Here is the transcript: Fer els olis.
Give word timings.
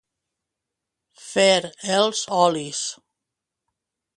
Fer 1.25 1.45
els 1.99 2.25
olis. 2.39 2.81